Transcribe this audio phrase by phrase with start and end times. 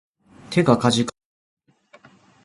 [0.49, 1.09] 手が悴んでいる